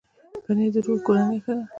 [0.45, 1.65] پنېر د روغې کورنۍ نښه ده.